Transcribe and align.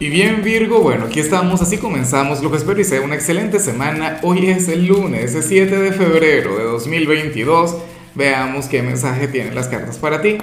Y 0.00 0.08
bien 0.08 0.42
Virgo, 0.42 0.80
bueno, 0.80 1.04
aquí 1.04 1.20
estamos, 1.20 1.62
así 1.62 1.78
comenzamos, 1.78 2.42
lo 2.42 2.50
que 2.50 2.56
espero 2.56 2.80
y 2.80 2.84
sea 2.84 3.00
una 3.00 3.14
excelente 3.14 3.60
semana. 3.60 4.18
Hoy 4.24 4.50
es 4.50 4.66
el 4.66 4.86
lunes, 4.86 5.36
es 5.36 5.46
7 5.46 5.78
de 5.78 5.92
febrero 5.92 6.58
de 6.58 6.64
2022. 6.64 7.76
Veamos 8.16 8.66
qué 8.66 8.82
mensaje 8.82 9.28
tienen 9.28 9.54
las 9.54 9.68
cartas 9.68 9.98
para 9.98 10.20
ti. 10.20 10.38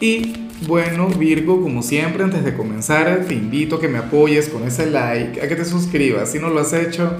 Y 0.00 0.46
bueno 0.68 1.08
Virgo, 1.08 1.60
como 1.60 1.82
siempre, 1.82 2.22
antes 2.22 2.44
de 2.44 2.54
comenzar, 2.54 3.24
te 3.26 3.34
invito 3.34 3.76
a 3.76 3.80
que 3.80 3.88
me 3.88 3.98
apoyes 3.98 4.48
con 4.48 4.62
ese 4.62 4.86
like, 4.86 5.42
a 5.42 5.48
que 5.48 5.56
te 5.56 5.64
suscribas 5.64 6.30
si 6.30 6.38
no 6.38 6.48
lo 6.48 6.60
has 6.60 6.72
hecho. 6.72 7.16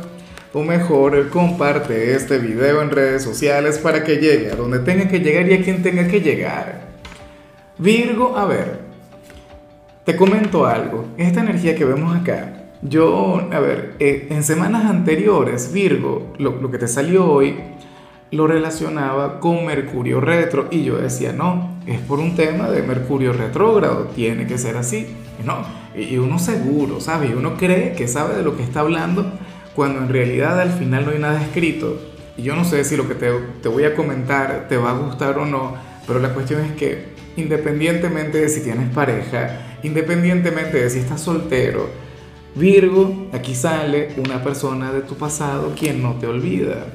O 0.52 0.62
mejor, 0.62 1.28
comparte 1.30 2.14
este 2.14 2.38
video 2.38 2.80
en 2.82 2.90
redes 2.90 3.24
sociales 3.24 3.78
para 3.78 4.04
que 4.04 4.18
llegue 4.18 4.52
a 4.52 4.54
donde 4.54 4.78
tenga 4.78 5.08
que 5.08 5.18
llegar 5.18 5.50
y 5.50 5.54
a 5.54 5.62
quien 5.64 5.82
tenga 5.82 6.06
que 6.06 6.20
llegar. 6.20 6.86
Virgo, 7.78 8.38
a 8.38 8.46
ver, 8.46 8.85
te 10.06 10.14
comento 10.14 10.66
algo, 10.66 11.04
esta 11.18 11.40
energía 11.40 11.74
que 11.74 11.84
vemos 11.84 12.16
acá, 12.16 12.70
yo, 12.80 13.48
a 13.52 13.58
ver, 13.58 13.96
eh, 13.98 14.28
en 14.30 14.44
semanas 14.44 14.88
anteriores, 14.88 15.72
Virgo, 15.72 16.32
lo, 16.38 16.70
que 16.70 16.78
te 16.78 16.86
salió 16.86 17.28
hoy, 17.28 17.56
lo 18.30 18.46
relacionaba 18.46 19.40
con 19.40 19.66
Mercurio 19.66 20.20
retro 20.20 20.68
y 20.70 20.84
yo 20.84 20.96
decía, 20.96 21.32
no, 21.32 21.80
es 21.88 21.98
por 21.98 22.20
un 22.20 22.36
tema 22.36 22.70
de 22.70 22.82
Mercurio 22.82 23.32
retrógrado, 23.32 24.04
tiene 24.14 24.46
que 24.46 24.58
ser 24.58 24.76
así. 24.76 25.08
No, 25.44 25.58
y 25.96 26.16
uno 26.18 26.38
seguro, 26.38 27.00
¿sabe? 27.00 27.26
Y 27.26 27.32
uno 27.32 27.56
cree 27.56 27.92
que 27.94 28.06
sabe 28.06 28.36
de 28.36 28.44
lo 28.44 28.56
que 28.56 28.62
está 28.62 28.80
hablando 28.80 29.32
cuando 29.74 29.98
en 29.98 30.08
realidad 30.08 30.60
al 30.60 30.70
final 30.70 31.04
no 31.04 31.10
hay 31.10 31.18
nada 31.18 31.42
escrito. 31.42 31.98
Y 32.36 32.42
yo 32.42 32.54
no 32.54 32.64
sé 32.64 32.84
si 32.84 32.96
lo 32.96 33.08
que 33.08 33.16
te, 33.16 33.32
te 33.60 33.68
voy 33.68 33.82
a 33.82 33.96
comentar 33.96 34.66
te 34.68 34.76
va 34.76 34.90
a 34.90 34.98
gustar 34.98 35.36
o 35.38 35.46
no, 35.46 35.74
pero 36.06 36.20
la 36.20 36.32
cuestión 36.32 36.60
es 36.64 36.72
que 36.72 37.16
independientemente 37.36 38.38
de 38.38 38.48
si 38.48 38.62
tienes 38.62 38.88
pareja, 38.94 39.75
independientemente 39.86 40.82
de 40.82 40.90
si 40.90 40.98
estás 40.98 41.20
soltero, 41.20 41.88
Virgo, 42.54 43.28
aquí 43.32 43.54
sale 43.54 44.08
una 44.16 44.42
persona 44.42 44.90
de 44.90 45.02
tu 45.02 45.14
pasado 45.14 45.74
quien 45.78 46.02
no 46.02 46.14
te 46.14 46.26
olvida. 46.26 46.86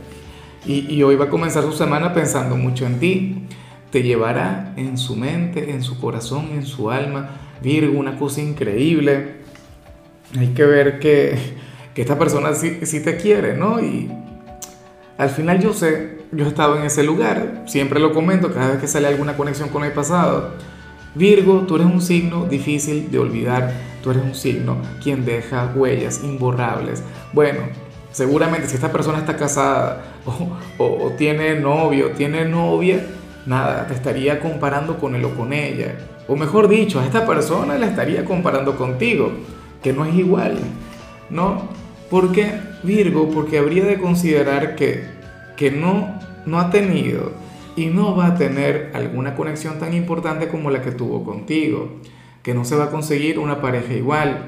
Y, 0.65 1.01
hoy 1.01 1.15
va 1.15 1.25
a 1.25 1.29
comenzar 1.29 1.63
su 1.63 1.73
semana 1.73 2.13
pensando 2.13 2.55
mucho 2.55 2.85
en 2.85 2.99
ti. 2.99 3.47
Te 3.91 4.03
llevará 4.03 4.73
en 4.77 4.97
su 4.97 5.15
mente, 5.15 5.71
en 5.71 5.81
su 5.81 5.99
corazón, 5.99 6.49
en 6.53 6.65
su 6.65 6.91
alma. 6.91 7.31
Virgo, 7.63 7.99
una 7.99 8.17
cosa 8.17 8.41
increíble. 8.41 9.37
Hay 10.37 10.49
que 10.49 10.65
ver 10.65 10.99
que, 10.99 11.35
que 11.95 12.01
esta 12.01 12.17
persona 12.17 12.53
sí, 12.53 12.79
sí 12.83 12.99
te 12.99 13.17
quiere, 13.17 13.57
¿no? 13.57 13.79
Y 13.81 14.11
al 15.17 15.29
final 15.29 15.59
yo 15.59 15.73
sé 15.73 16.21
yo 16.31 16.45
he 16.45 16.47
estado 16.47 16.77
en 16.77 16.83
ese 16.83 17.03
lugar, 17.03 17.63
siempre 17.67 17.99
lo 17.99 18.13
comento 18.13 18.53
cada 18.53 18.71
vez 18.71 18.79
que 18.79 18.87
sale 18.87 19.07
alguna 19.07 19.35
conexión 19.35 19.69
con 19.69 19.83
el 19.83 19.91
pasado. 19.91 20.53
Virgo, 21.15 21.61
tú 21.67 21.75
eres 21.75 21.87
un 21.87 22.01
signo 22.01 22.45
difícil 22.45 23.11
de 23.11 23.19
olvidar, 23.19 23.73
tú 24.01 24.11
eres 24.11 24.23
un 24.23 24.35
signo 24.35 24.77
quien 25.03 25.25
deja 25.25 25.71
huellas 25.75 26.21
imborrables. 26.23 27.03
Bueno, 27.33 27.61
seguramente 28.11 28.67
si 28.67 28.75
esta 28.75 28.91
persona 28.91 29.19
está 29.19 29.35
casada 29.35 30.03
o, 30.77 31.11
tiene 31.17 31.59
novio, 31.59 32.11
tiene 32.11 32.45
novia, 32.45 33.05
nada, 33.45 33.87
te 33.87 33.93
estaría 33.93 34.39
comparando 34.39 34.97
con 34.97 35.15
él 35.15 35.25
o 35.25 35.35
con 35.35 35.53
ella. 35.53 35.95
O 36.27 36.35
mejor 36.35 36.67
dicho, 36.67 36.99
a 36.99 37.05
esta 37.05 37.25
persona 37.25 37.77
la 37.77 37.87
estaría 37.87 38.23
comparando 38.23 38.77
contigo, 38.77 39.31
que 39.83 39.91
no 39.91 40.05
es 40.05 40.15
igual, 40.15 40.59
¿no? 41.29 41.69
¿Por 42.09 42.31
qué 42.31 42.59
Virgo? 42.83 43.29
Porque 43.29 43.57
habría 43.57 43.85
de 43.85 43.99
considerar 43.99 44.75
que 44.75 45.21
que 45.61 45.69
no, 45.69 46.19
no 46.47 46.59
ha 46.59 46.71
tenido 46.71 47.33
y 47.75 47.87
no 47.87 48.15
va 48.15 48.27
a 48.27 48.35
tener 48.35 48.91
alguna 48.93 49.35
conexión 49.35 49.79
tan 49.79 49.93
importante 49.93 50.47
como 50.47 50.69
la 50.69 50.81
que 50.81 50.91
tuvo 50.91 51.23
contigo, 51.23 51.99
que 52.43 52.53
no 52.53 52.65
se 52.65 52.75
va 52.75 52.85
a 52.85 52.89
conseguir 52.89 53.39
una 53.39 53.61
pareja 53.61 53.93
igual. 53.93 54.47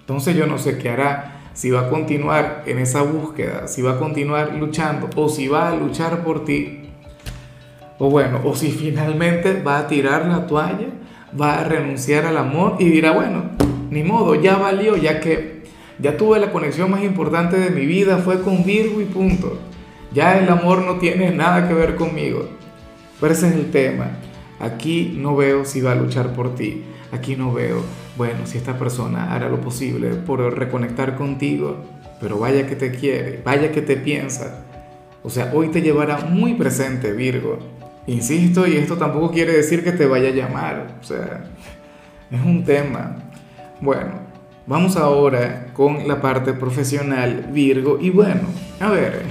Entonces 0.00 0.36
yo 0.36 0.46
no 0.46 0.58
sé 0.58 0.78
qué 0.78 0.90
hará, 0.90 1.50
si 1.52 1.70
va 1.70 1.82
a 1.82 1.88
continuar 1.88 2.64
en 2.66 2.78
esa 2.78 3.02
búsqueda, 3.02 3.66
si 3.66 3.82
va 3.82 3.92
a 3.92 3.98
continuar 3.98 4.54
luchando 4.54 5.08
o 5.16 5.28
si 5.28 5.48
va 5.48 5.70
a 5.70 5.76
luchar 5.76 6.22
por 6.22 6.44
ti. 6.44 6.90
O 7.98 8.10
bueno, 8.10 8.40
o 8.44 8.54
si 8.54 8.70
finalmente 8.70 9.62
va 9.62 9.78
a 9.78 9.86
tirar 9.86 10.26
la 10.26 10.46
toalla, 10.46 10.88
va 11.38 11.60
a 11.60 11.64
renunciar 11.64 12.26
al 12.26 12.36
amor 12.36 12.76
y 12.78 12.90
dirá, 12.90 13.12
bueno, 13.12 13.44
ni 13.90 14.02
modo, 14.02 14.34
ya 14.34 14.56
valió, 14.56 14.96
ya 14.96 15.20
que 15.20 15.64
ya 15.98 16.16
tuve 16.16 16.38
la 16.38 16.52
conexión 16.52 16.90
más 16.90 17.02
importante 17.02 17.58
de 17.58 17.70
mi 17.70 17.86
vida, 17.86 18.18
fue 18.18 18.42
con 18.42 18.64
Virgo 18.64 19.00
y 19.00 19.04
punto. 19.06 19.58
Ya 20.12 20.38
el 20.38 20.48
amor 20.48 20.82
no 20.82 20.98
tiene 20.98 21.30
nada 21.30 21.68
que 21.68 21.74
ver 21.74 21.96
conmigo. 21.96 22.48
Pero 23.20 23.32
ese 23.32 23.48
es 23.48 23.54
el 23.54 23.70
tema. 23.70 24.10
Aquí 24.60 25.14
no 25.18 25.36
veo 25.36 25.64
si 25.64 25.80
va 25.80 25.92
a 25.92 25.96
luchar 25.96 26.32
por 26.32 26.54
ti. 26.54 26.84
Aquí 27.12 27.36
no 27.36 27.52
veo, 27.52 27.82
bueno, 28.16 28.46
si 28.46 28.58
esta 28.58 28.78
persona 28.78 29.32
hará 29.32 29.48
lo 29.48 29.60
posible 29.60 30.10
por 30.10 30.40
reconectar 30.58 31.16
contigo. 31.16 31.84
Pero 32.20 32.38
vaya 32.38 32.66
que 32.66 32.76
te 32.76 32.90
quiere, 32.90 33.42
vaya 33.44 33.70
que 33.72 33.82
te 33.82 33.96
piensa. 33.96 34.64
O 35.22 35.30
sea, 35.30 35.50
hoy 35.54 35.68
te 35.68 35.82
llevará 35.82 36.18
muy 36.18 36.54
presente 36.54 37.12
Virgo. 37.12 37.58
Insisto, 38.06 38.66
y 38.66 38.76
esto 38.76 38.96
tampoco 38.96 39.32
quiere 39.32 39.52
decir 39.52 39.82
que 39.82 39.92
te 39.92 40.06
vaya 40.06 40.28
a 40.28 40.32
llamar. 40.32 40.98
O 41.00 41.04
sea, 41.04 41.44
es 42.30 42.40
un 42.40 42.64
tema. 42.64 43.16
Bueno, 43.80 44.20
vamos 44.66 44.96
ahora 44.96 45.66
con 45.74 46.06
la 46.06 46.20
parte 46.20 46.52
profesional 46.52 47.48
Virgo. 47.52 47.98
Y 48.00 48.10
bueno, 48.10 48.42
a 48.80 48.90
ver, 48.90 49.22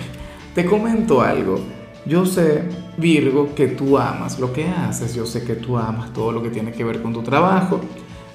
te 0.55 0.65
comento 0.65 1.21
algo. 1.21 1.59
Yo 2.05 2.25
sé, 2.25 2.63
Virgo, 2.97 3.53
que 3.53 3.67
tú 3.67 3.97
amas 3.97 4.39
lo 4.39 4.53
que 4.53 4.65
haces. 4.65 5.13
Yo 5.13 5.25
sé 5.25 5.43
que 5.43 5.55
tú 5.55 5.77
amas 5.77 6.13
todo 6.13 6.31
lo 6.31 6.41
que 6.41 6.49
tiene 6.49 6.71
que 6.71 6.85
ver 6.85 7.01
con 7.01 7.13
tu 7.13 7.21
trabajo. 7.21 7.81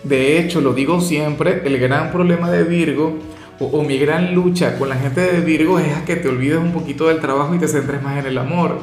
De 0.04 0.38
hecho, 0.38 0.60
lo 0.60 0.74
digo 0.74 1.00
siempre, 1.00 1.62
el 1.64 1.78
gran 1.78 2.12
problema 2.12 2.50
de 2.50 2.64
Virgo 2.64 3.16
o, 3.58 3.82
mi 3.82 3.98
gran 3.98 4.34
lucha 4.34 4.78
con 4.78 4.88
la 4.88 4.96
gente 4.96 5.20
de 5.20 5.40
Virgo 5.40 5.78
es 5.78 5.94
a 5.94 6.04
que 6.04 6.16
te 6.16 6.28
olvides 6.28 6.58
un 6.58 6.72
poquito 6.72 7.08
del 7.08 7.20
trabajo 7.20 7.54
y 7.54 7.58
te 7.58 7.68
centres 7.68 8.02
más 8.02 8.18
en 8.18 8.26
el 8.26 8.38
amor. 8.38 8.78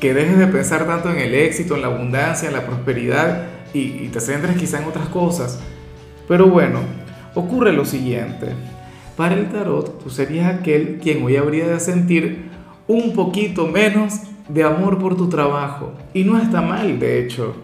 Que 0.00 0.12
dejes 0.12 0.38
de 0.38 0.46
pensar 0.48 0.86
tanto 0.86 1.10
en 1.10 1.18
el 1.18 1.34
éxito, 1.34 1.76
en 1.76 1.82
la 1.82 1.88
abundancia, 1.88 2.48
en 2.48 2.54
la 2.54 2.66
prosperidad 2.66 3.46
y, 3.74 3.80
y 3.80 4.10
te 4.12 4.20
centres 4.20 4.56
quizá 4.56 4.80
en 4.80 4.88
otras 4.88 5.08
cosas. 5.08 5.60
Pero 6.26 6.46
bueno, 6.46 6.80
ocurre 7.34 7.72
lo 7.72 7.84
siguiente. 7.84 8.54
Para 9.16 9.34
el 9.34 9.48
tarot, 9.48 10.02
tú 10.02 10.10
serías 10.10 10.54
aquel 10.54 10.98
quien 11.02 11.24
hoy 11.24 11.36
habría 11.36 11.66
de 11.66 11.80
sentir 11.80 12.50
un 12.86 13.14
poquito 13.14 13.66
menos 13.66 14.20
de 14.48 14.62
amor 14.62 14.98
por 14.98 15.16
tu 15.16 15.28
trabajo. 15.28 15.94
Y 16.12 16.24
no 16.24 16.38
está 16.38 16.60
mal, 16.60 16.98
de 16.98 17.20
hecho. 17.20 17.56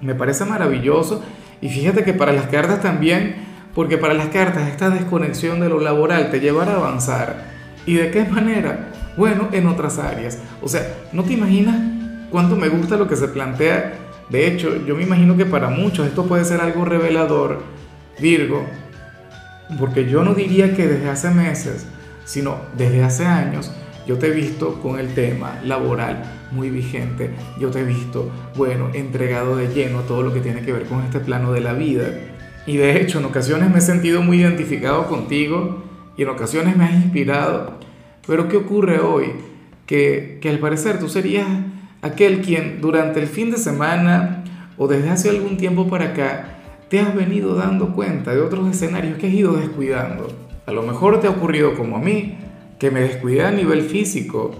Me 0.00 0.16
parece 0.16 0.44
maravilloso. 0.44 1.22
Y 1.60 1.68
fíjate 1.68 2.02
que 2.02 2.12
para 2.12 2.32
las 2.32 2.46
cartas 2.46 2.82
también, 2.82 3.36
porque 3.72 3.98
para 3.98 4.14
las 4.14 4.28
cartas 4.28 4.68
esta 4.68 4.90
desconexión 4.90 5.60
de 5.60 5.68
lo 5.68 5.78
laboral 5.78 6.30
te 6.32 6.40
llevará 6.40 6.72
a 6.72 6.76
avanzar. 6.76 7.44
¿Y 7.86 7.94
de 7.94 8.10
qué 8.10 8.24
manera? 8.24 8.90
Bueno, 9.16 9.48
en 9.52 9.66
otras 9.68 9.98
áreas. 9.98 10.40
O 10.60 10.68
sea, 10.68 10.82
¿no 11.12 11.22
te 11.22 11.34
imaginas 11.34 11.76
cuánto 12.30 12.56
me 12.56 12.68
gusta 12.68 12.96
lo 12.96 13.06
que 13.06 13.16
se 13.16 13.28
plantea? 13.28 13.94
De 14.28 14.46
hecho, 14.48 14.84
yo 14.84 14.96
me 14.96 15.04
imagino 15.04 15.36
que 15.36 15.46
para 15.46 15.68
muchos 15.70 16.06
esto 16.06 16.26
puede 16.26 16.44
ser 16.44 16.60
algo 16.60 16.84
revelador, 16.84 17.62
Virgo, 18.20 18.64
porque 19.76 20.08
yo 20.08 20.22
no 20.22 20.34
diría 20.34 20.74
que 20.74 20.86
desde 20.86 21.10
hace 21.10 21.30
meses, 21.30 21.86
sino 22.24 22.56
desde 22.76 23.02
hace 23.04 23.26
años, 23.26 23.72
yo 24.06 24.18
te 24.18 24.28
he 24.28 24.30
visto 24.30 24.80
con 24.80 24.98
el 24.98 25.12
tema 25.14 25.58
laboral 25.64 26.22
muy 26.50 26.70
vigente. 26.70 27.30
Yo 27.60 27.70
te 27.70 27.80
he 27.80 27.84
visto, 27.84 28.30
bueno, 28.56 28.88
entregado 28.94 29.56
de 29.56 29.68
lleno 29.68 29.98
a 29.98 30.02
todo 30.02 30.22
lo 30.22 30.32
que 30.32 30.40
tiene 30.40 30.62
que 30.62 30.72
ver 30.72 30.84
con 30.84 31.02
este 31.02 31.20
plano 31.20 31.52
de 31.52 31.60
la 31.60 31.74
vida. 31.74 32.06
Y 32.66 32.78
de 32.78 33.00
hecho, 33.00 33.18
en 33.18 33.26
ocasiones 33.26 33.70
me 33.70 33.78
he 33.78 33.82
sentido 33.82 34.22
muy 34.22 34.40
identificado 34.40 35.06
contigo 35.08 35.84
y 36.16 36.22
en 36.22 36.28
ocasiones 36.28 36.76
me 36.76 36.84
has 36.84 36.94
inspirado. 36.94 37.78
Pero 38.26 38.48
¿qué 38.48 38.56
ocurre 38.56 38.98
hoy? 39.00 39.32
Que, 39.86 40.38
que 40.40 40.48
al 40.48 40.58
parecer 40.58 40.98
tú 40.98 41.08
serías 41.08 41.46
aquel 42.02 42.40
quien 42.40 42.80
durante 42.80 43.20
el 43.20 43.26
fin 43.26 43.50
de 43.50 43.58
semana 43.58 44.44
o 44.76 44.86
desde 44.86 45.10
hace 45.10 45.30
algún 45.30 45.56
tiempo 45.56 45.88
para 45.88 46.06
acá 46.06 46.57
te 46.88 47.00
has 47.00 47.14
venido 47.14 47.54
dando 47.54 47.94
cuenta 47.94 48.34
de 48.34 48.40
otros 48.40 48.68
escenarios 48.70 49.18
que 49.18 49.26
has 49.26 49.34
ido 49.34 49.54
descuidando. 49.54 50.28
A 50.66 50.72
lo 50.72 50.82
mejor 50.82 51.20
te 51.20 51.26
ha 51.26 51.30
ocurrido 51.30 51.74
como 51.74 51.96
a 51.96 52.00
mí, 52.00 52.38
que 52.78 52.90
me 52.90 53.00
descuidé 53.00 53.44
a 53.44 53.50
nivel 53.50 53.82
físico, 53.82 54.52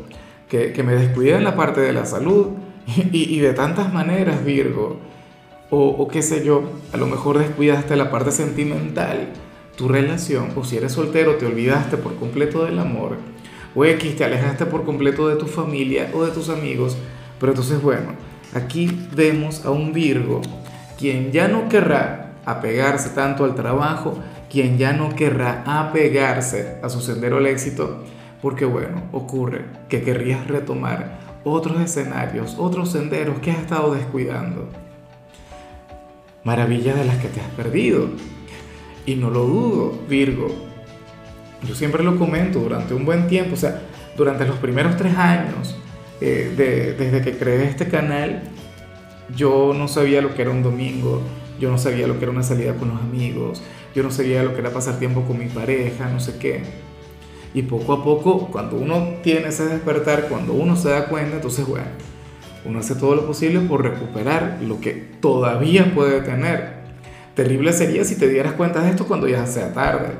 que, 0.48 0.72
que 0.72 0.82
me 0.82 0.94
descuidé 0.94 1.36
en 1.36 1.44
la 1.44 1.56
parte 1.56 1.80
de 1.80 1.92
la 1.92 2.04
salud 2.04 2.48
y, 3.12 3.34
y 3.34 3.40
de 3.40 3.52
tantas 3.54 3.92
maneras, 3.92 4.44
Virgo. 4.44 4.98
O, 5.70 5.88
o, 5.88 6.08
qué 6.08 6.22
sé 6.22 6.44
yo, 6.44 6.62
a 6.92 6.96
lo 6.96 7.06
mejor 7.06 7.38
descuidaste 7.38 7.94
la 7.96 8.10
parte 8.10 8.32
sentimental, 8.32 9.28
tu 9.76 9.86
relación, 9.88 10.48
o 10.56 10.64
si 10.64 10.78
eres 10.78 10.92
soltero 10.92 11.36
te 11.36 11.44
olvidaste 11.44 11.98
por 11.98 12.16
completo 12.16 12.64
del 12.64 12.78
amor, 12.78 13.16
o 13.74 13.84
X 13.84 14.16
te 14.16 14.24
alejaste 14.24 14.64
por 14.64 14.84
completo 14.84 15.28
de 15.28 15.36
tu 15.36 15.46
familia 15.46 16.10
o 16.14 16.24
de 16.24 16.32
tus 16.32 16.48
amigos, 16.48 16.96
pero 17.38 17.52
entonces 17.52 17.82
bueno, 17.82 18.12
aquí 18.54 18.90
vemos 19.14 19.66
a 19.66 19.70
un 19.70 19.92
Virgo 19.92 20.40
quien 20.98 21.30
ya 21.30 21.48
no 21.48 21.68
querrá 21.68 22.27
apegarse 22.50 23.10
tanto 23.10 23.44
al 23.44 23.54
trabajo, 23.54 24.18
quien 24.50 24.78
ya 24.78 24.92
no 24.92 25.14
querrá 25.14 25.62
apegarse 25.66 26.78
a 26.82 26.88
su 26.88 27.00
sendero 27.00 27.36
al 27.36 27.46
éxito, 27.46 28.04
porque 28.40 28.64
bueno, 28.64 29.02
ocurre 29.12 29.64
que 29.88 30.02
querrías 30.02 30.46
retomar 30.46 31.18
otros 31.44 31.80
escenarios, 31.80 32.56
otros 32.58 32.90
senderos 32.92 33.38
que 33.40 33.50
has 33.50 33.58
estado 33.58 33.94
descuidando. 33.94 34.68
Maravillas 36.44 36.96
de 36.96 37.04
las 37.04 37.18
que 37.18 37.28
te 37.28 37.40
has 37.40 37.48
perdido. 37.48 38.08
Y 39.04 39.16
no 39.16 39.30
lo 39.30 39.44
dudo, 39.44 39.98
Virgo. 40.08 40.48
Yo 41.66 41.74
siempre 41.74 42.04
lo 42.04 42.18
comento 42.18 42.60
durante 42.60 42.94
un 42.94 43.04
buen 43.04 43.26
tiempo, 43.26 43.54
o 43.54 43.56
sea, 43.56 43.82
durante 44.16 44.46
los 44.46 44.56
primeros 44.56 44.96
tres 44.96 45.16
años, 45.16 45.76
eh, 46.20 46.52
de, 46.56 46.94
desde 46.94 47.22
que 47.22 47.36
creé 47.36 47.64
este 47.64 47.88
canal, 47.88 48.42
yo 49.34 49.74
no 49.74 49.88
sabía 49.88 50.22
lo 50.22 50.34
que 50.34 50.42
era 50.42 50.50
un 50.50 50.62
domingo, 50.62 51.22
yo 51.58 51.70
no 51.70 51.78
sabía 51.78 52.06
lo 52.06 52.18
que 52.18 52.24
era 52.24 52.32
una 52.32 52.42
salida 52.42 52.74
con 52.74 52.88
los 52.88 53.00
amigos, 53.00 53.62
yo 53.94 54.02
no 54.02 54.10
sabía 54.10 54.42
lo 54.42 54.54
que 54.54 54.60
era 54.60 54.70
pasar 54.70 54.98
tiempo 54.98 55.22
con 55.22 55.38
mi 55.38 55.46
pareja, 55.46 56.08
no 56.10 56.20
sé 56.20 56.38
qué. 56.38 56.62
Y 57.54 57.62
poco 57.62 57.94
a 57.94 58.04
poco, 58.04 58.48
cuando 58.48 58.76
uno 58.76 59.14
tiene 59.22 59.48
ese 59.48 59.66
despertar, 59.66 60.28
cuando 60.28 60.52
uno 60.52 60.76
se 60.76 60.90
da 60.90 61.06
cuenta, 61.06 61.36
entonces, 61.36 61.66
bueno, 61.66 61.86
uno 62.64 62.80
hace 62.80 62.94
todo 62.94 63.14
lo 63.14 63.26
posible 63.26 63.60
por 63.60 63.82
recuperar 63.82 64.58
lo 64.62 64.80
que 64.80 64.92
todavía 65.20 65.92
puede 65.94 66.20
tener. 66.20 66.78
Terrible 67.34 67.72
sería 67.72 68.04
si 68.04 68.16
te 68.16 68.28
dieras 68.28 68.52
cuenta 68.52 68.80
de 68.82 68.90
esto 68.90 69.06
cuando 69.06 69.28
ya 69.28 69.46
sea 69.46 69.72
tarde, 69.72 70.10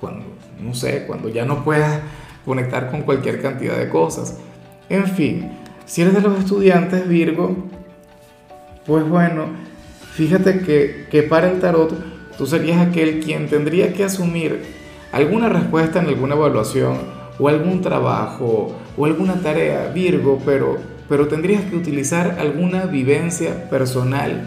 cuando, 0.00 0.24
no 0.60 0.74
sé, 0.74 1.04
cuando 1.06 1.28
ya 1.28 1.44
no 1.44 1.64
puedas 1.64 2.00
conectar 2.44 2.90
con 2.90 3.02
cualquier 3.02 3.40
cantidad 3.40 3.76
de 3.76 3.88
cosas. 3.88 4.38
En 4.88 5.06
fin, 5.06 5.50
si 5.86 6.02
eres 6.02 6.14
de 6.14 6.20
los 6.20 6.38
estudiantes 6.38 7.08
Virgo, 7.08 7.56
pues 8.86 9.08
bueno, 9.08 9.46
fíjate 10.12 10.60
que, 10.60 11.06
que 11.10 11.22
para 11.22 11.50
el 11.50 11.60
tarot 11.60 11.92
tú 12.36 12.46
serías 12.46 12.80
aquel 12.80 13.20
quien 13.20 13.48
tendría 13.48 13.92
que 13.92 14.04
asumir 14.04 14.62
alguna 15.12 15.48
respuesta 15.48 16.00
en 16.00 16.08
alguna 16.08 16.34
evaluación 16.34 16.98
o 17.38 17.48
algún 17.48 17.80
trabajo 17.80 18.76
o 18.96 19.06
alguna 19.06 19.34
tarea 19.34 19.90
Virgo, 19.94 20.40
pero, 20.44 20.78
pero 21.08 21.28
tendrías 21.28 21.64
que 21.64 21.76
utilizar 21.76 22.36
alguna 22.38 22.86
vivencia 22.86 23.68
personal, 23.68 24.42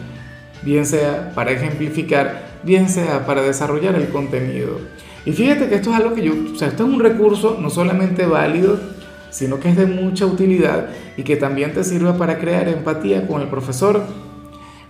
bien 0.64 0.86
sea 0.86 1.32
para 1.36 1.52
ejemplificar, 1.52 2.60
bien 2.64 2.90
sea 2.90 3.26
para 3.26 3.42
desarrollar 3.42 3.96
el 3.96 4.10
contenido. 4.10 4.80
Y 5.26 5.32
fíjate 5.32 5.68
que 5.68 5.76
esto 5.76 5.90
es 5.90 5.96
algo 5.96 6.14
que 6.14 6.24
yo, 6.24 6.34
o 6.54 6.56
sea, 6.56 6.68
esto 6.68 6.86
es 6.86 6.94
un 6.94 7.00
recurso 7.00 7.58
no 7.60 7.70
solamente 7.70 8.26
válido, 8.26 8.80
sino 9.32 9.60
que 9.60 9.70
es 9.70 9.76
de 9.76 9.86
mucha 9.86 10.26
utilidad 10.26 10.90
y 11.18 11.24
que 11.24 11.36
también 11.36 11.74
te 11.74 11.84
sirve 11.84 12.14
para 12.14 12.38
crear 12.38 12.70
empatía 12.70 13.28
con 13.28 13.42
el 13.42 13.50
profesor. 13.50 14.04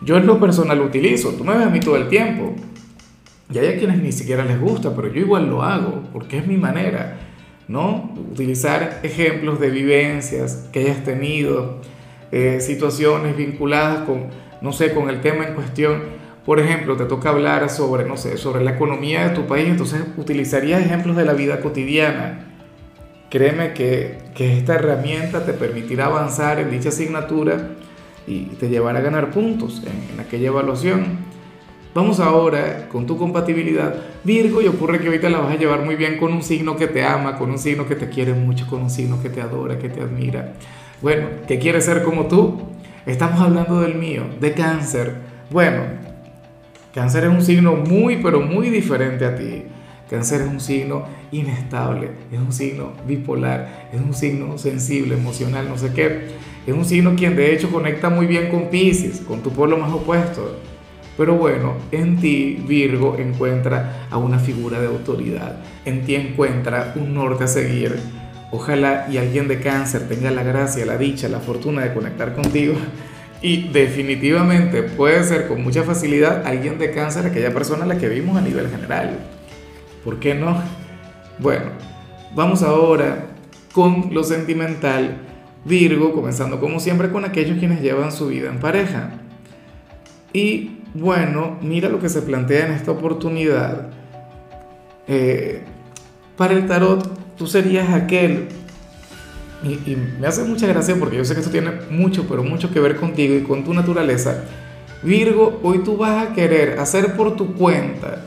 Yo 0.01 0.17
en 0.17 0.25
lo 0.25 0.39
personal 0.39 0.77
lo 0.77 0.85
utilizo, 0.85 1.29
tú 1.29 1.43
me 1.43 1.55
ves 1.55 1.67
a 1.67 1.69
mí 1.69 1.79
todo 1.79 1.95
el 1.95 2.07
tiempo. 2.07 2.53
Y 3.51 3.57
hay 3.57 3.67
a 3.67 3.77
quienes 3.77 4.01
ni 4.01 4.11
siquiera 4.11 4.43
les 4.43 4.59
gusta, 4.59 4.95
pero 4.95 5.11
yo 5.13 5.21
igual 5.21 5.49
lo 5.49 5.61
hago, 5.63 6.03
porque 6.11 6.39
es 6.39 6.47
mi 6.47 6.57
manera, 6.57 7.19
¿no? 7.67 8.13
Utilizar 8.31 9.01
ejemplos 9.03 9.59
de 9.59 9.69
vivencias 9.69 10.67
que 10.71 10.79
hayas 10.79 11.03
tenido, 11.03 11.79
eh, 12.31 12.59
situaciones 12.59 13.37
vinculadas 13.37 13.99
con, 13.99 14.27
no 14.61 14.73
sé, 14.73 14.93
con 14.93 15.09
el 15.09 15.21
tema 15.21 15.47
en 15.47 15.53
cuestión 15.53 16.25
por 16.45 16.59
ejemplo, 16.59 16.95
te 16.95 17.05
toca 17.05 17.29
hablar 17.29 17.67
sobre, 17.71 18.05
no 18.05 18.17
sé, 18.17 18.37
sobre 18.37 18.63
la 18.63 18.71
economía 18.71 19.27
de 19.27 19.35
tu 19.35 19.47
país, 19.47 19.67
entonces 19.67 20.01
utilizarías 20.15 20.79
ejemplos 20.79 21.17
de 21.17 21.25
la 21.25 21.33
vida 21.33 21.59
cotidiana. 21.59 22.45
Créeme 23.31 23.73
que, 23.73 24.19
que 24.35 24.55
esta 24.55 24.75
herramienta 24.75 25.43
te 25.43 25.53
permitirá 25.53 26.05
avanzar 26.05 26.59
en 26.59 26.69
dicha 26.69 26.89
asignatura 26.89 27.69
y 28.27 28.41
te 28.59 28.69
llevará 28.69 28.99
a 28.99 29.01
ganar 29.01 29.31
puntos 29.31 29.81
en, 29.85 30.13
en 30.13 30.19
aquella 30.19 30.47
evaluación. 30.47 31.19
Vamos 31.93 32.19
ahora 32.19 32.89
con 32.89 33.05
tu 33.05 33.17
compatibilidad. 33.17 33.95
Virgo, 34.23 34.61
y 34.61 34.67
ocurre 34.67 34.99
que 34.99 35.07
ahorita 35.07 35.29
la 35.29 35.39
vas 35.39 35.53
a 35.53 35.57
llevar 35.57 35.85
muy 35.85 35.95
bien 35.95 36.17
con 36.17 36.33
un 36.33 36.43
signo 36.43 36.75
que 36.75 36.87
te 36.87 37.03
ama, 37.05 37.37
con 37.37 37.49
un 37.49 37.57
signo 37.59 37.87
que 37.87 37.95
te 37.95 38.09
quiere 38.09 38.33
mucho, 38.33 38.67
con 38.67 38.81
un 38.81 38.89
signo 38.89 39.21
que 39.21 39.29
te 39.29 39.41
adora, 39.41 39.79
que 39.79 39.89
te 39.89 40.01
admira. 40.01 40.53
Bueno, 41.01 41.27
que 41.47 41.57
quiere 41.59 41.79
ser 41.81 42.03
como 42.03 42.25
tú. 42.27 42.61
Estamos 43.05 43.39
hablando 43.39 43.81
del 43.81 43.95
mío, 43.95 44.23
de 44.41 44.53
cáncer. 44.53 45.13
Bueno, 45.51 45.83
Cáncer 46.95 47.25
es 47.25 47.29
un 47.29 47.41
signo 47.41 47.75
muy, 47.75 48.23
pero 48.23 48.39
muy 48.39 48.69
diferente 48.69 49.25
a 49.25 49.35
ti. 49.35 49.63
Cáncer 50.09 50.43
es 50.43 50.47
un 50.47 50.61
signo 50.61 51.03
inestable, 51.29 52.11
es 52.31 52.39
un 52.39 52.53
signo 52.53 52.93
bipolar, 53.05 53.89
es 53.91 53.99
un 53.99 54.13
signo 54.13 54.57
sensible, 54.57 55.15
emocional, 55.15 55.67
no 55.67 55.77
sé 55.77 55.91
qué. 55.91 56.27
Es 56.65 56.73
un 56.73 56.85
signo 56.85 57.15
quien 57.15 57.35
de 57.35 57.53
hecho 57.53 57.69
conecta 57.71 58.09
muy 58.09 58.25
bien 58.25 58.49
con 58.49 58.69
Pisces, 58.69 59.21
con 59.21 59.41
tu 59.41 59.51
pueblo 59.51 59.77
más 59.77 59.91
opuesto. 59.91 60.59
Pero 61.17 61.35
bueno, 61.35 61.75
en 61.91 62.17
ti, 62.17 62.61
Virgo, 62.67 63.15
encuentra 63.17 64.07
a 64.09 64.17
una 64.17 64.39
figura 64.39 64.81
de 64.81 64.87
autoridad. 64.87 65.59
En 65.85 66.03
ti 66.05 66.15
encuentra 66.15 66.93
un 66.95 67.13
norte 67.13 67.45
a 67.45 67.47
seguir. 67.47 67.95
Ojalá 68.51 69.07
y 69.09 69.17
alguien 69.17 69.47
de 69.47 69.59
cáncer 69.59 70.07
tenga 70.07 70.31
la 70.31 70.43
gracia, 70.43 70.85
la 70.85 70.97
dicha, 70.97 71.29
la 71.29 71.39
fortuna 71.39 71.83
de 71.83 71.93
conectar 71.93 72.33
contigo 72.33 72.75
y 73.41 73.69
definitivamente 73.69 74.81
puede 74.83 75.23
ser 75.23 75.47
con 75.47 75.63
mucha 75.63 75.83
facilidad 75.83 76.47
alguien 76.47 76.79
de 76.79 76.91
cáncer, 76.91 77.27
aquella 77.27 77.53
persona 77.53 77.83
a 77.83 77.87
la 77.87 77.97
que 77.97 78.09
vimos 78.09 78.37
a 78.37 78.41
nivel 78.41 78.69
general. 78.69 79.19
¿Por 80.03 80.19
qué 80.19 80.33
no? 80.33 80.61
Bueno, 81.37 81.65
vamos 82.33 82.63
ahora 82.63 83.27
con 83.71 84.09
lo 84.13 84.23
sentimental. 84.23 85.24
Virgo, 85.65 86.13
comenzando 86.13 86.59
como 86.59 86.79
siempre 86.79 87.11
con 87.11 87.25
aquellos 87.25 87.57
quienes 87.57 87.81
llevan 87.81 88.11
su 88.11 88.27
vida 88.27 88.49
en 88.49 88.59
pareja. 88.59 89.11
Y 90.31 90.77
bueno, 90.93 91.57
mira 91.61 91.89
lo 91.89 91.99
que 91.99 92.09
se 92.09 92.21
plantea 92.21 92.67
en 92.67 92.73
esta 92.73 92.91
oportunidad. 92.91 93.89
Eh, 95.07 95.63
para 96.37 96.53
el 96.53 96.67
tarot, 96.67 97.09
tú 97.35 97.47
serías 97.47 97.89
aquel 97.89 98.47
y, 99.63 99.97
me 100.19 100.27
hace 100.27 100.43
mucha 100.43 100.67
gracia 100.67 100.95
porque 100.99 101.17
yo 101.17 101.25
sé 101.25 101.33
que 101.33 101.39
esto 101.39 101.51
tiene 101.51 101.71
mucho, 101.89 102.27
pero 102.27 102.43
mucho 102.43 102.71
que 102.71 102.79
ver 102.79 102.97
contigo 102.97 103.35
y 103.35 103.41
con 103.41 103.63
tu 103.63 103.73
naturaleza. 103.73 104.43
Virgo, 105.01 105.59
hoy 105.63 105.79
tú 105.79 105.97
vas 105.97 106.27
a 106.27 106.33
querer 106.33 106.79
hacer 106.79 107.15
por 107.15 107.35
tu 107.35 107.55
cuenta, 107.55 108.21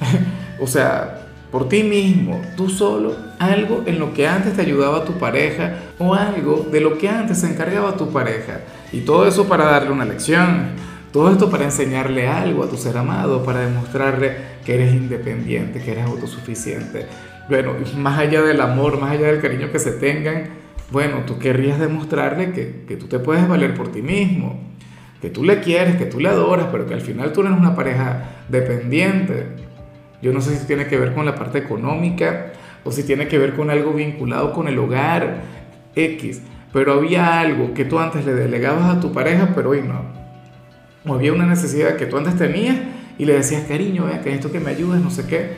o 0.60 0.66
sea, 0.66 1.23
por 1.54 1.68
ti 1.68 1.84
mismo, 1.84 2.42
tú 2.56 2.68
solo, 2.68 3.14
algo 3.38 3.84
en 3.86 4.00
lo 4.00 4.12
que 4.12 4.26
antes 4.26 4.54
te 4.54 4.62
ayudaba 4.62 5.04
tu 5.04 5.20
pareja 5.20 5.76
o 6.00 6.12
algo 6.12 6.66
de 6.68 6.80
lo 6.80 6.98
que 6.98 7.08
antes 7.08 7.38
se 7.38 7.46
encargaba 7.46 7.96
tu 7.96 8.10
pareja. 8.10 8.62
Y 8.90 9.02
todo 9.02 9.24
eso 9.24 9.46
para 9.46 9.66
darle 9.66 9.92
una 9.92 10.04
lección. 10.04 10.70
Todo 11.12 11.30
esto 11.30 11.50
para 11.50 11.62
enseñarle 11.62 12.26
algo 12.26 12.64
a 12.64 12.68
tu 12.68 12.76
ser 12.76 12.98
amado, 12.98 13.44
para 13.44 13.60
demostrarle 13.60 14.34
que 14.64 14.74
eres 14.74 14.94
independiente, 14.94 15.80
que 15.80 15.92
eres 15.92 16.06
autosuficiente. 16.06 17.06
Bueno, 17.48 17.74
más 17.98 18.18
allá 18.18 18.42
del 18.42 18.60
amor, 18.60 18.98
más 18.98 19.12
allá 19.12 19.28
del 19.28 19.40
cariño 19.40 19.70
que 19.70 19.78
se 19.78 19.92
tengan, 19.92 20.48
bueno, 20.90 21.18
tú 21.24 21.38
querrías 21.38 21.78
demostrarle 21.78 22.50
que, 22.50 22.82
que 22.88 22.96
tú 22.96 23.06
te 23.06 23.20
puedes 23.20 23.46
valer 23.46 23.74
por 23.74 23.92
ti 23.92 24.02
mismo, 24.02 24.58
que 25.22 25.30
tú 25.30 25.44
le 25.44 25.60
quieres, 25.60 25.94
que 25.94 26.06
tú 26.06 26.18
le 26.18 26.30
adoras, 26.30 26.66
pero 26.72 26.84
que 26.88 26.94
al 26.94 27.00
final 27.00 27.32
tú 27.32 27.42
eres 27.42 27.52
una 27.52 27.76
pareja 27.76 28.44
dependiente. 28.48 29.62
Yo 30.24 30.32
no 30.32 30.40
sé 30.40 30.56
si 30.56 30.66
tiene 30.66 30.86
que 30.86 30.96
ver 30.96 31.12
con 31.12 31.26
la 31.26 31.34
parte 31.34 31.58
económica 31.58 32.54
o 32.82 32.90
si 32.90 33.02
tiene 33.02 33.28
que 33.28 33.36
ver 33.36 33.54
con 33.54 33.68
algo 33.68 33.92
vinculado 33.92 34.54
con 34.54 34.68
el 34.68 34.78
hogar 34.78 35.42
X, 35.94 36.40
pero 36.72 36.94
había 36.94 37.40
algo 37.40 37.74
que 37.74 37.84
tú 37.84 37.98
antes 37.98 38.24
le 38.24 38.32
delegabas 38.32 38.96
a 38.96 39.00
tu 39.00 39.12
pareja, 39.12 39.50
pero 39.54 39.68
hoy 39.68 39.82
no. 39.82 40.00
O 41.06 41.12
había 41.12 41.34
una 41.34 41.44
necesidad 41.44 41.96
que 41.96 42.06
tú 42.06 42.16
antes 42.16 42.38
tenías 42.38 42.74
y 43.18 43.26
le 43.26 43.34
decías, 43.34 43.64
cariño, 43.68 44.06
vea 44.06 44.22
que 44.22 44.32
esto 44.32 44.50
que 44.50 44.60
me 44.60 44.70
ayudes, 44.70 45.02
no 45.02 45.10
sé 45.10 45.26
qué. 45.26 45.56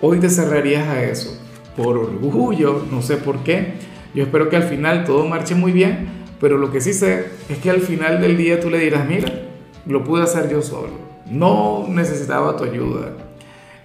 Hoy 0.00 0.20
te 0.20 0.30
cerrarías 0.30 0.86
a 0.86 1.02
eso, 1.02 1.36
por 1.76 1.98
orgullo, 1.98 2.86
no 2.88 3.02
sé 3.02 3.16
por 3.16 3.40
qué. 3.42 3.72
Yo 4.14 4.22
espero 4.22 4.48
que 4.48 4.54
al 4.54 4.62
final 4.62 5.02
todo 5.02 5.26
marche 5.26 5.56
muy 5.56 5.72
bien, 5.72 6.06
pero 6.40 6.56
lo 6.56 6.70
que 6.70 6.80
sí 6.80 6.94
sé 6.94 7.26
es 7.48 7.58
que 7.58 7.70
al 7.70 7.80
final 7.80 8.20
del 8.20 8.36
día 8.36 8.60
tú 8.60 8.70
le 8.70 8.78
dirás, 8.78 9.08
mira, 9.08 9.28
lo 9.86 10.04
pude 10.04 10.22
hacer 10.22 10.48
yo 10.48 10.62
solo, 10.62 10.92
no 11.28 11.86
necesitaba 11.88 12.56
tu 12.56 12.62
ayuda, 12.62 13.25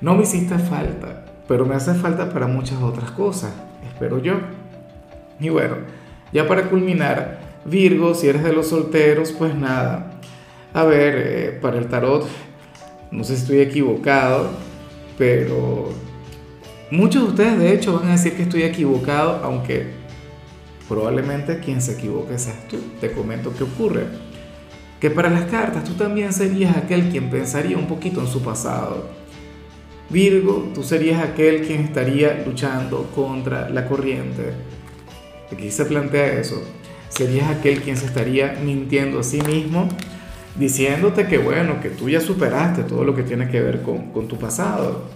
no 0.01 0.15
me 0.15 0.24
hiciste 0.24 0.58
falta, 0.58 1.25
pero 1.48 1.65
me 1.65 1.75
hace 1.75 1.93
falta 1.93 2.29
para 2.29 2.48
muchas 2.48 2.81
otras 2.81 3.12
cosas, 3.12 3.53
espero 3.88 4.20
yo. 4.20 4.34
Y 5.39 5.50
bueno, 5.50 5.75
ya 6.34 6.48
para 6.48 6.70
culminar, 6.70 7.39
Virgo, 7.65 8.13
si 8.15 8.27
eres 8.27 8.43
de 8.43 8.53
los 8.53 8.67
solteros, 8.67 9.31
pues 9.31 9.55
nada, 9.55 10.13
a 10.74 10.84
ver, 10.84 11.15
eh, 11.17 11.60
para 11.62 11.77
el 11.77 11.88
tarot, 11.88 12.25
no 13.12 13.24
sé 13.24 13.36
si 13.36 13.41
estoy 13.43 13.60
equivocado, 13.60 14.50
pero 15.17 15.89
muchos 16.89 17.24
de 17.24 17.29
ustedes 17.29 17.60
de 17.60 17.74
hecho 17.74 18.00
van 18.00 18.10
a 18.10 18.12
decir 18.13 18.36
que 18.36 18.43
estoy 18.43 18.63
equivocado, 18.63 19.41
aunque 19.43 19.88
probablemente 20.88 21.60
quien 21.60 21.81
se 21.81 21.93
equivoque 21.93 22.38
seas 22.38 22.67
tú. 22.67 22.77
Te 23.00 23.12
comento 23.12 23.53
qué 23.58 23.63
ocurre. 23.63 24.05
Que 25.00 25.10
para 25.10 25.29
las 25.29 25.46
cartas 25.46 25.84
tú 25.84 25.93
también 25.93 26.34
serías 26.34 26.75
aquel 26.75 27.10
quien 27.10 27.29
pensaría 27.29 27.77
un 27.77 27.88
poquito 27.88 28.20
en 28.20 28.27
su 28.27 28.41
pasado. 28.41 29.21
Virgo, 30.12 30.70
tú 30.74 30.84
serías 30.84 31.24
aquel 31.24 31.62
quien 31.62 31.82
estaría 31.82 32.44
luchando 32.46 33.10
contra 33.15 33.70
la 33.70 33.88
corriente. 33.88 34.53
Aquí 35.51 35.72
se 35.72 35.86
plantea 35.86 36.39
eso. 36.39 36.62
Serías 37.10 37.50
aquel 37.50 37.82
quien 37.82 37.98
se 37.98 38.06
estaría 38.06 38.60
mintiendo 38.63 39.20
a 39.20 39.24
sí 39.24 39.41
mismo, 39.41 39.88
diciéndote 40.56 41.27
que 41.27 41.38
bueno, 41.38 41.82
que 41.82 41.89
tú 41.89 42.10
ya 42.10 42.22
superaste 42.22 42.84
todo 42.84 43.03
lo 43.03 43.15
que 43.15 43.24
tiene 43.24 43.50
que 43.50 43.62
ver 43.62 43.82
con, 43.82 44.27
tu 44.27 44.38
pasado. 44.38 45.10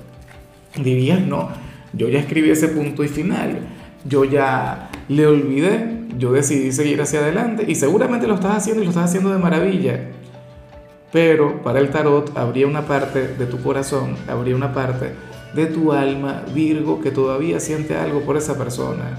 Dirías, 0.75 1.22
no, 1.22 1.50
yo 1.94 2.10
ya 2.10 2.20
escribí 2.20 2.50
ese 2.50 2.68
punto 2.70 3.04
y 3.04 3.08
final 3.08 3.60
yo 4.08 4.24
ya 4.24 4.90
le 5.10 5.25
olvidé, 5.25 6.06
yo 6.18 6.32
decidí 6.32 6.72
seguir 6.72 7.02
hacia 7.02 7.20
adelante 7.20 7.66
y 7.68 7.75
seguramente 7.75 8.28
lo 8.28 8.36
estás 8.36 8.58
haciendo 8.58 8.82
y 8.82 8.86
lo 8.86 8.92
estás 8.92 9.06
haciendo 9.06 9.32
de 9.32 9.40
maravilla. 9.40 10.12
Pero 11.12 11.62
para 11.62 11.80
el 11.80 11.90
tarot 11.90 12.38
habría 12.38 12.68
una 12.68 12.88
parte 12.88 13.28
de 13.28 13.46
tu 13.46 13.62
corazón, 13.62 14.16
habría 14.28 14.56
una 14.56 14.74
parte 14.74 15.12
de 15.54 15.68
tu 15.68 15.94
alma, 15.94 16.44
Virgo, 16.54 17.02
que 17.02 17.12
todavía 17.12 17.60
siente 17.60 17.96
algo 17.96 18.22
por 18.22 18.38
esa 18.38 18.58
persona. 18.58 19.18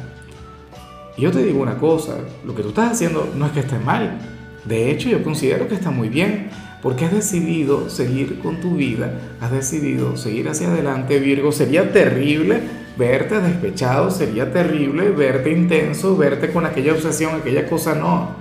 Y 1.17 1.23
yo 1.23 1.31
te 1.31 1.43
digo 1.43 1.61
una 1.61 1.79
cosa, 1.79 2.19
lo 2.45 2.55
que 2.55 2.63
tú 2.63 2.69
estás 2.69 2.93
haciendo 2.93 3.29
no 3.37 3.47
es 3.47 3.53
que 3.53 3.61
esté 3.61 3.79
mal, 3.79 4.19
de 4.65 4.91
hecho 4.91 5.09
yo 5.09 5.23
considero 5.23 5.69
que 5.69 5.75
está 5.75 5.91
muy 5.91 6.09
bien, 6.09 6.51
porque 6.83 7.05
has 7.05 7.13
decidido 7.13 7.89
seguir 7.91 8.39
con 8.41 8.61
tu 8.61 8.77
vida, 8.77 9.11
has 9.41 9.51
decidido 9.51 10.17
seguir 10.17 10.49
hacia 10.49 10.69
adelante, 10.69 11.19
Virgo. 11.19 11.51
Sería 11.51 11.93
terrible 11.93 12.61
verte 12.97 13.41
despechado, 13.41 14.11
sería 14.11 14.53
terrible 14.53 15.11
verte 15.11 15.51
intenso, 15.51 16.17
verte 16.17 16.53
con 16.53 16.65
aquella 16.65 16.93
obsesión, 16.93 17.35
aquella 17.35 17.69
cosa 17.69 17.95
no. 17.95 18.37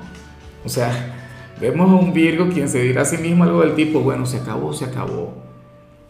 O 0.64 0.70
sea, 0.70 1.25
vemos 1.60 1.90
a 1.90 1.96
un 1.96 2.14
Virgo 2.14 2.50
quien 2.50 2.70
se 2.70 2.82
dirá 2.82 3.04
a 3.04 3.06
sí 3.06 3.18
mismo 3.18 3.44
algo 3.44 3.62
del 3.62 3.76
tipo, 3.76 4.00
bueno, 4.02 4.26
se 4.26 4.38
acabó, 4.38 4.74
se 4.74 4.86
acabó. 4.86 5.34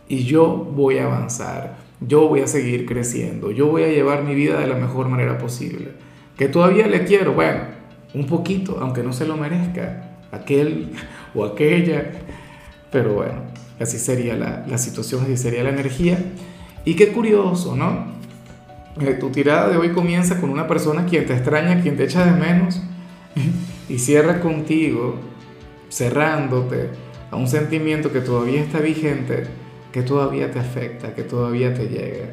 Y 0.08 0.24
yo 0.24 0.48
voy 0.48 1.00
a 1.00 1.06
avanzar, 1.06 1.78
yo 2.00 2.28
voy 2.28 2.42
a 2.42 2.48
seguir 2.48 2.86
creciendo, 2.86 3.52
yo 3.52 3.68
voy 3.68 3.84
a 3.84 3.88
llevar 3.88 4.24
mi 4.24 4.36
vida 4.36 4.60
de 4.60 4.68
la 4.68 4.76
mejor 4.76 5.10
manera 5.10 5.38
posible. 5.38 5.92
Que 6.38 6.48
todavía 6.48 6.88
le 6.88 7.06
quiero, 7.06 7.34
bueno, 7.34 7.62
un 8.14 8.26
poquito, 8.26 8.78
aunque 8.82 9.04
no 9.04 9.14
se 9.14 9.26
lo 9.26 9.38
merezca, 9.38 10.18
aquel 10.32 10.92
o 11.36 11.46
aquella. 11.46 12.12
Pero 12.92 13.14
bueno, 13.14 13.42
así 13.80 13.98
sería 13.98 14.36
la, 14.36 14.66
la 14.68 14.78
situación, 14.78 15.24
así 15.24 15.38
sería 15.38 15.64
la 15.64 15.70
energía. 15.70 16.18
Y 16.86 16.96
qué 16.96 17.10
curioso, 17.10 17.76
¿no? 17.76 18.16
Eh, 19.02 19.16
tu 19.20 19.30
tirada 19.30 19.70
de 19.70 19.78
hoy 19.78 19.90
comienza 19.90 20.40
con 20.40 20.50
una 20.50 20.68
persona 20.68 21.06
quien 21.06 21.26
te 21.26 21.34
extraña, 21.34 21.82
quien 21.82 21.98
te 21.98 22.06
echa 22.06 22.26
de 22.26 22.40
menos, 22.40 22.82
y 23.90 24.00
cierra 24.00 24.40
contigo, 24.40 25.16
cerrándote 25.90 26.90
a 27.32 27.36
un 27.36 27.48
sentimiento 27.48 28.12
que 28.12 28.22
todavía 28.22 28.62
está 28.62 28.80
vigente, 28.80 29.44
que 29.92 30.02
todavía 30.02 30.52
te 30.52 30.60
afecta, 30.60 31.14
que 31.14 31.24
todavía 31.24 31.74
te 31.74 31.88
llega. 31.88 32.26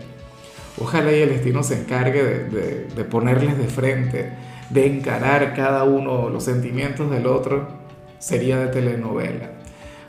Ojalá 0.78 1.12
y 1.12 1.20
el 1.20 1.28
destino 1.28 1.62
se 1.62 1.80
encargue 1.80 2.22
de, 2.22 2.86
de, 2.94 3.04
ponerles 3.04 3.58
de 3.58 3.66
frente, 3.66 4.30
de 4.70 4.86
encarar 4.86 5.54
cada 5.54 5.84
uno 5.84 6.30
los 6.30 6.44
sentimientos 6.44 7.10
del 7.10 7.26
otro, 7.26 7.68
sería 8.18 8.58
de 8.58 8.68
telenovela. 8.68 9.50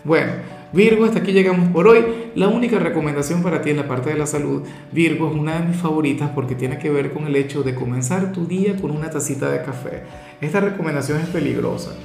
Bueno, 0.04 0.32
Virgo, 0.72 1.06
hasta 1.06 1.20
aquí 1.20 1.32
llegamos 1.32 1.70
por 1.70 1.88
hoy. 1.88 2.04
La 2.36 2.48
única 2.48 2.80
recomendación 2.80 3.44
para 3.44 3.62
ti 3.62 3.70
en 3.70 3.78
la 3.78 3.88
parte 3.88 4.10
de 4.10 4.18
la 4.18 4.26
salud, 4.26 4.64
Virgo, 4.92 5.30
es 5.30 5.36
una 5.36 5.60
de 5.60 5.68
mis 5.68 5.78
favoritas 5.78 6.32
porque 6.34 6.56
tiene 6.56 6.80
que 6.80 6.90
ver 6.90 7.12
con 7.12 7.28
el 7.28 7.36
hecho 7.36 7.62
de 7.62 7.76
comenzar 7.76 8.32
tu 8.32 8.48
día 8.48 8.76
con 8.78 8.90
una 8.90 9.10
tacita 9.10 9.52
de 9.52 9.62
café. 9.64 10.04
Esta 10.42 10.62
recomendación 10.62 11.20
es 11.20 11.28
peligrosa 11.28 11.96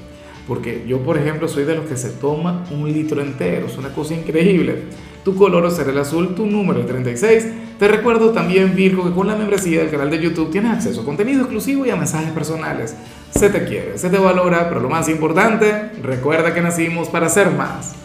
porque 0.48 0.84
yo, 0.88 1.00
por 1.00 1.18
ejemplo, 1.18 1.46
soy 1.46 1.64
de 1.64 1.76
los 1.76 1.84
que 1.84 1.98
se 1.98 2.08
toma 2.08 2.64
un 2.70 2.90
litro 2.90 3.20
entero, 3.20 3.66
es 3.66 3.76
una 3.76 3.90
cosa 3.90 4.14
increíble. 4.14 4.84
Tu 5.22 5.34
color 5.36 5.70
será 5.70 5.90
el 5.90 5.98
azul, 5.98 6.34
tu 6.34 6.46
número 6.46 6.80
el 6.80 6.86
36. 6.86 7.46
Te 7.78 7.86
recuerdo 7.86 8.30
también, 8.30 8.74
Virgo, 8.74 9.04
que 9.04 9.10
con 9.10 9.26
la 9.26 9.36
membresía 9.36 9.80
del 9.80 9.90
canal 9.90 10.10
de 10.10 10.20
YouTube 10.20 10.50
tienes 10.50 10.72
acceso 10.72 11.02
a 11.02 11.04
contenido 11.04 11.42
exclusivo 11.42 11.84
y 11.84 11.90
a 11.90 11.96
mensajes 11.96 12.30
personales. 12.30 12.96
Se 13.30 13.50
te 13.50 13.66
quiere, 13.66 13.98
se 13.98 14.08
te 14.08 14.18
valora, 14.18 14.70
pero 14.70 14.80
lo 14.80 14.88
más 14.88 15.10
importante, 15.10 15.90
recuerda 16.02 16.54
que 16.54 16.62
nacimos 16.62 17.08
para 17.08 17.28
ser 17.28 17.50
más. 17.50 17.98